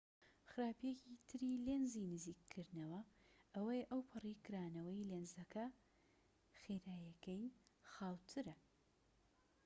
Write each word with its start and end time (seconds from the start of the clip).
خراپیەکی 0.49 1.15
تری 1.27 1.61
لێنزی 1.65 2.09
نزیککردنەوە 2.13 3.01
ئەوەیە 3.55 3.85
ئەوپەڕی 3.91 4.41
کرانەوەی 4.45 5.07
لێنزەکە 5.09 5.65
خێراییەکەی 6.61 7.43
خاووترە 7.91 8.55